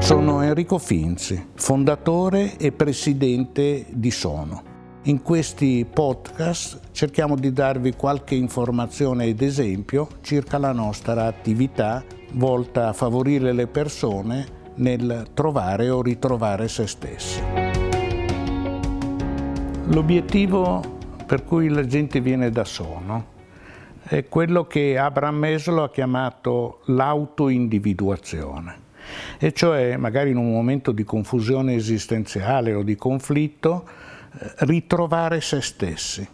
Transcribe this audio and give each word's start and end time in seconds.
Sono 0.00 0.42
Enrico 0.42 0.78
Finzi, 0.78 1.48
fondatore 1.54 2.56
e 2.56 2.72
presidente 2.72 3.84
di 3.90 4.10
Sono. 4.10 4.62
In 5.02 5.22
questi 5.22 5.86
podcast 5.92 6.92
cerchiamo 6.92 7.34
di 7.34 7.52
darvi 7.52 7.94
qualche 7.94 8.34
informazione 8.34 9.26
ed 9.26 9.42
esempio 9.42 10.08
circa 10.22 10.56
la 10.56 10.72
nostra 10.72 11.26
attività 11.26 12.02
volta 12.32 12.88
a 12.88 12.92
favorire 12.94 13.52
le 13.52 13.66
persone 13.66 14.46
nel 14.76 15.26
trovare 15.34 15.90
o 15.90 16.00
ritrovare 16.00 16.68
se 16.68 16.86
stessi. 16.86 17.42
L'obiettivo 19.86 20.80
per 21.26 21.44
cui 21.44 21.68
la 21.68 21.84
gente 21.84 22.20
viene 22.20 22.50
da 22.50 22.64
Sono 22.64 23.36
è 24.04 24.26
quello 24.26 24.66
che 24.66 24.96
Abraham 24.96 25.36
Maslow 25.36 25.84
ha 25.84 25.90
chiamato 25.90 26.80
l'autoindividuazione 26.86 28.86
e 29.38 29.52
cioè 29.52 29.96
magari 29.96 30.30
in 30.30 30.36
un 30.36 30.50
momento 30.50 30.92
di 30.92 31.04
confusione 31.04 31.74
esistenziale 31.74 32.74
o 32.74 32.82
di 32.82 32.96
conflitto 32.96 33.86
eh, 33.86 34.52
ritrovare 34.58 35.40
se 35.40 35.60
stessi, 35.60 36.26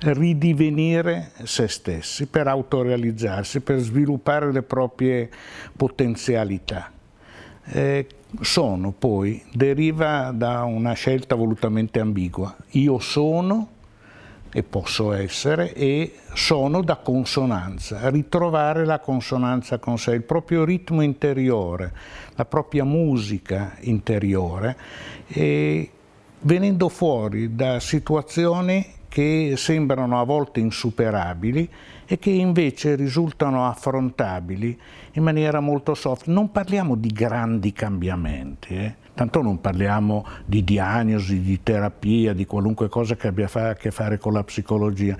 ridivenire 0.00 1.32
se 1.44 1.68
stessi 1.68 2.26
per 2.26 2.46
autorealizzarsi, 2.48 3.60
per 3.60 3.78
sviluppare 3.78 4.52
le 4.52 4.62
proprie 4.62 5.28
potenzialità. 5.76 6.90
Eh, 7.70 8.06
sono 8.40 8.92
poi 8.92 9.42
deriva 9.52 10.32
da 10.34 10.64
una 10.64 10.92
scelta 10.92 11.34
volutamente 11.34 12.00
ambigua. 12.00 12.54
Io 12.72 12.98
sono 12.98 13.76
e 14.50 14.62
posso 14.62 15.12
essere 15.12 15.74
e 15.74 16.14
sono 16.32 16.82
da 16.82 16.96
consonanza, 16.96 18.08
ritrovare 18.08 18.84
la 18.84 18.98
consonanza 18.98 19.78
con 19.78 19.98
sé, 19.98 20.12
il 20.12 20.22
proprio 20.22 20.64
ritmo 20.64 21.02
interiore, 21.02 21.92
la 22.34 22.44
propria 22.44 22.84
musica 22.84 23.76
interiore, 23.80 24.76
e 25.26 25.90
venendo 26.40 26.88
fuori 26.88 27.54
da 27.54 27.80
situazioni 27.80 28.96
che 29.08 29.54
sembrano 29.56 30.20
a 30.20 30.24
volte 30.24 30.60
insuperabili 30.60 31.68
e 32.06 32.18
che 32.18 32.30
invece 32.30 32.94
risultano 32.94 33.66
affrontabili 33.66 34.78
in 35.12 35.22
maniera 35.22 35.60
molto 35.60 35.94
soft. 35.94 36.26
Non 36.26 36.52
parliamo 36.52 36.94
di 36.94 37.08
grandi 37.08 37.72
cambiamenti, 37.72 38.74
eh? 38.74 38.94
Tanto 39.18 39.42
non 39.42 39.60
parliamo 39.60 40.24
di 40.44 40.62
diagnosi, 40.62 41.40
di 41.40 41.60
terapia, 41.64 42.32
di 42.32 42.46
qualunque 42.46 42.88
cosa 42.88 43.16
che 43.16 43.26
abbia 43.26 43.50
a 43.52 43.74
che 43.74 43.90
fare 43.90 44.16
con 44.16 44.32
la 44.32 44.44
psicologia, 44.44 45.16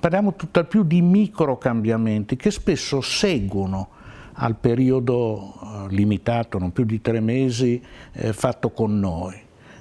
parliamo 0.00 0.36
tutt'al 0.36 0.66
più 0.66 0.84
di 0.84 1.02
micro 1.02 1.58
cambiamenti 1.58 2.36
che 2.36 2.50
spesso 2.50 3.02
seguono 3.02 3.88
al 4.36 4.56
periodo 4.56 5.52
eh, 5.52 5.94
limitato, 5.94 6.56
non 6.56 6.72
più 6.72 6.84
di 6.84 7.02
tre 7.02 7.20
mesi, 7.20 7.78
eh, 8.12 8.32
fatto 8.32 8.70
con 8.70 8.98
noi. 8.98 9.34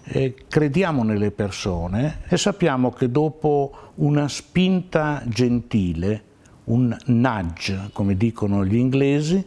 Eh, 0.04 0.36
crediamo 0.50 1.04
nelle 1.04 1.32
persone 1.32 2.24
e 2.28 2.36
sappiamo 2.36 2.92
che 2.92 3.10
dopo 3.10 3.74
una 3.96 4.28
spinta 4.28 5.24
gentile, 5.28 6.24
un 6.66 6.94
nudge, 7.06 7.90
come 7.94 8.18
dicono 8.18 8.66
gli 8.66 8.76
inglesi, 8.76 9.42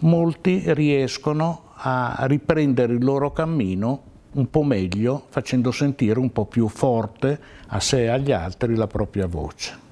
molti 0.00 0.62
riescono 0.66 1.63
a 1.76 2.24
riprendere 2.26 2.94
il 2.94 3.04
loro 3.04 3.32
cammino 3.32 4.12
un 4.34 4.50
po' 4.50 4.62
meglio, 4.62 5.24
facendo 5.28 5.70
sentire 5.70 6.18
un 6.18 6.32
po' 6.32 6.46
più 6.46 6.66
forte 6.68 7.38
a 7.68 7.78
sé 7.80 8.04
e 8.04 8.08
agli 8.08 8.32
altri 8.32 8.74
la 8.74 8.86
propria 8.86 9.26
voce. 9.26 9.82